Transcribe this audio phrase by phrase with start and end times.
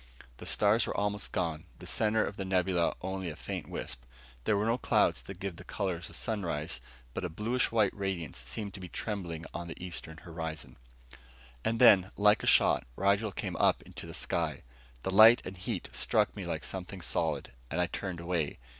[0.37, 4.01] The stars were almost gone, the center of the nebula only a faint wisp.
[4.45, 6.81] There were no clouds to give the colors of sunrise,
[7.13, 10.77] but a bluish white radiance seemed to be trembling on the eastern horizon.
[11.63, 14.63] And then, like a shot, Rigel came up into the sky.
[15.03, 18.57] The light and heat struck me like something solid, and I turned away.